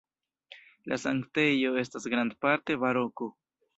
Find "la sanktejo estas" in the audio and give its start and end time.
0.93-2.09